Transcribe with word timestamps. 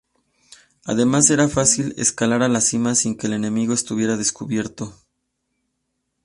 Además 0.85 1.29
era 1.29 1.47
fácil 1.47 1.93
escalar 1.95 2.41
a 2.41 2.47
la 2.47 2.59
cima 2.59 2.95
sin 2.95 3.15
que 3.15 3.27
el 3.27 3.33
enemigo 3.33 3.75
estuviese 3.75 4.17
descubierto. 4.17 4.95